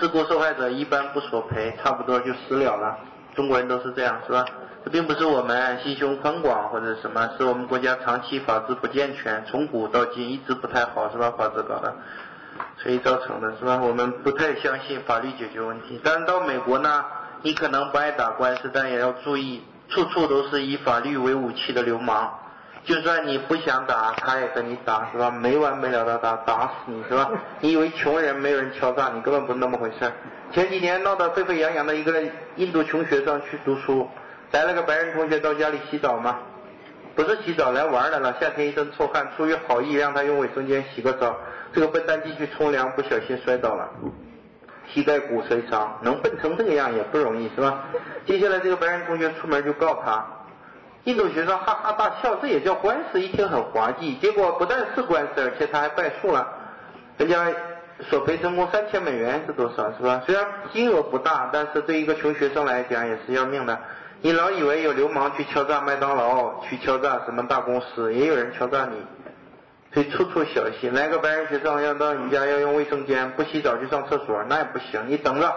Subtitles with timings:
[0.00, 2.96] 事故受害者一般不索赔，差不多就私了了。
[3.34, 4.44] 中国人都是这样，是吧？
[4.84, 11.32] 这并不是我们心胸宽广或者什么，是我们国家长期法治不健全，从古到今一直不太好，是吧？
[11.36, 11.94] 法治搞的，
[12.76, 13.80] 所以造成的，是吧？
[13.82, 16.00] 我们不太相信法律解决问题。
[16.04, 17.04] 但是到美国呢，
[17.42, 22.38] 你可能不爱打官司，但也要注意，处处都是以法律为武器的流氓。
[22.88, 25.30] 就算你不想打，他也跟你打，是吧？
[25.30, 27.30] 没完没了的打，打死你是吧？
[27.60, 30.10] 你以为穷人没有人敲诈你，根本不是那么回事。
[30.52, 32.22] 前几年闹得沸沸扬扬的一个
[32.56, 34.08] 印度穷学生去读书，
[34.52, 36.38] 来了个白人同学到家里洗澡嘛，
[37.14, 38.34] 不是洗澡来玩来了。
[38.40, 41.36] 夏天一身臭汗，出于好意让他用卫生间洗个澡，
[41.74, 43.86] 这个笨蛋进去冲凉，不小心摔倒了，
[44.86, 47.84] 膝盖骨髓伤，能笨成这个样也不容易是吧？
[48.24, 50.24] 接下来这个白人同学出门就告他。
[51.04, 54.16] 印度学生哈哈大笑，这也叫官司，一听很滑稽。
[54.16, 56.46] 结果不但是官司，而且他还败诉了，
[57.16, 57.46] 人家
[58.10, 59.90] 索赔成功三千美元是多少？
[59.96, 60.22] 是吧？
[60.26, 63.78] 虽然金额不大，但是对一个穷学生来讲也是要命的。
[64.20, 68.96] 你老以为有流氓去敲诈麦当劳，去敲诈什么大公司，也有人敲诈你，
[69.94, 70.92] 所以处处小心。
[70.92, 75.54] 来个白人学生要到你家要用卫生间，不洗澡就上厕所，那也不行，你等着。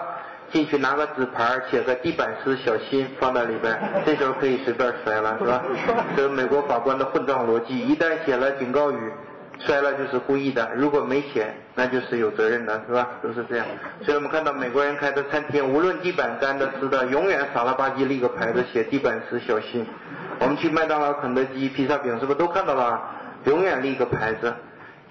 [0.51, 5.63] 进去拿个纸牌写个地板师小心放在里边， 这时候可以随便摔了，是吧？
[6.15, 9.11] 这是美国法官的混账逻辑，一旦写了警告语，
[9.59, 13.07] 摔了就是故意的；如果没写，那就是有责任的，是吧？
[13.23, 13.65] 都是这样。
[14.03, 19.85] 所以我们看到美国人开的餐厅，无论地板干的湿的，永远傻了吧唧立个牌子写地板师小心。
[20.39, 22.99] 我们去麦当劳、肯德基、披萨饼是不是都看到了？
[23.45, 24.53] 永远立个牌子，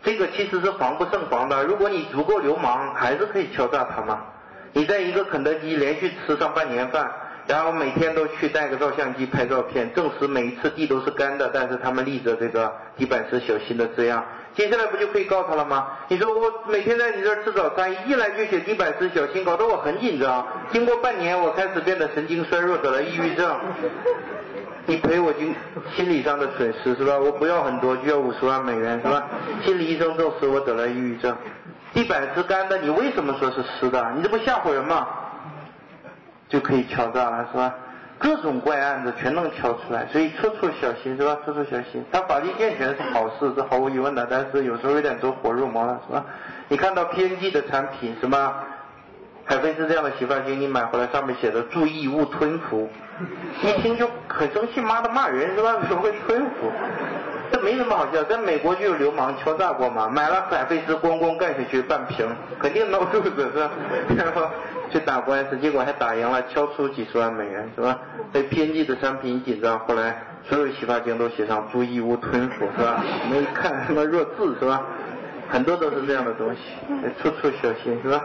[0.02, 1.64] 这个其实是防不胜防的。
[1.64, 4.20] 如果你足够流氓，还是可以敲诈他嘛。
[4.72, 7.10] 你在一个肯德基连续吃上半年饭，
[7.46, 15.88] 然后每天都去带个照相机拍照片，证实每一次地都是干的，但是他们立着这个地板是小心的字样，接下来不就可以告他了吗？
[16.08, 20.46] 你说我每天在你这儿吃早餐，一来就写地板是小心，搞得我很紧张。
[20.72, 23.56] 经过半年，我开始变得神经衰弱，得了抑郁症。
[24.86, 25.54] 你赔我经
[25.94, 27.18] 心理上的损失是吧？
[27.18, 29.26] 我不要很多，就要五十万美元是吧？
[29.64, 31.36] 心理医生证实我得了抑郁症。
[31.92, 34.12] 地板是干的，你为什么说是湿的？
[34.16, 35.06] 你这不吓唬人吗？
[36.48, 37.74] 就可以敲诈了，是吧？
[38.18, 41.36] 各种怪案子全能敲出来，所以处处小心，是吧？
[41.44, 42.04] 处处小心。
[42.12, 46.24] 它法律健全是好事，是毫无疑问的，但是有时候有点走火入魔了，是吧？
[46.68, 48.54] 你看到 P N G 的产品，什么
[49.44, 52.88] 海飞丝这样的洗发精，你买回来上面写着“注意勿吞服”，
[53.62, 55.76] 一听就很生气，妈的骂人，是吧？
[55.88, 56.70] 怎么会吞服？
[57.52, 62.26] 这没什么好笑，在美国就有流氓敲诈过嘛，买了海飞丝咣咣干下去半瓶，
[62.60, 63.70] 肯定闹肚子是吧？
[64.16, 64.48] 然后
[64.90, 67.98] 去打官司，结果还打赢了，敲出几十万美元是吧？
[68.32, 73.02] 被偏激的商品一紧张，后来所有洗发精都写上注意勿吞服是吧？
[73.30, 74.82] 没看什么弱智是吧？
[75.48, 76.60] 很多都是这样的东西，
[77.20, 78.24] 处处小心是吧？